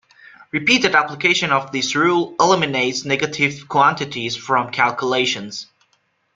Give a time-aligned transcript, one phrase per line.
[0.51, 5.67] Repeated application of this rule eliminates negative quantities from calculations.